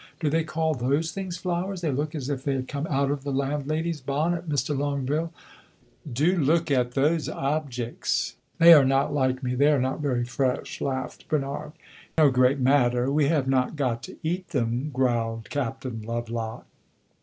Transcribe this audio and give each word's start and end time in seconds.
Do 0.19 0.31
they 0.31 0.43
call 0.43 0.73
those 0.73 1.11
things 1.11 1.37
flowers? 1.37 1.81
They 1.81 1.91
look 1.91 2.15
as 2.15 2.27
if 2.27 2.43
they 2.43 2.55
had 2.55 2.67
come 2.67 2.87
out 2.87 3.11
of 3.11 3.23
the 3.23 3.31
landlady's 3.31 4.01
bonnet! 4.01 4.49
Mr. 4.49 4.75
Longueville, 4.75 5.31
do 6.11 6.37
look 6.39 6.71
at 6.71 6.93
those 6.93 7.29
objects." 7.29 8.35
"They 8.57 8.73
are 8.73 8.83
not 8.83 9.13
like 9.13 9.43
me 9.43 9.53
they 9.53 9.71
are 9.71 9.79
not 9.79 9.99
very 9.99 10.25
fresh," 10.25 10.81
laughed 10.81 11.27
Bernard. 11.27 11.73
"It 11.73 12.17
's 12.17 12.17
no 12.17 12.29
great 12.31 12.57
matter 12.57 13.11
we 13.11 13.25
have 13.27 13.47
not 13.47 13.75
got 13.75 14.01
to 14.09 14.17
eat 14.23 14.47
them," 14.47 14.89
growled 14.91 15.51
Captain 15.51 16.01
Lovelock. 16.01 16.65